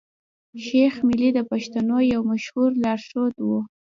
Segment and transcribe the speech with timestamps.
[0.63, 3.59] شېخ ملي د پښتنو يو مشهور لار ښود وو.